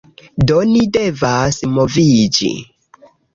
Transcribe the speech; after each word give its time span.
Do 0.51 0.55
ni 0.69 0.85
devas 0.97 1.61
moviĝi. 1.75 2.51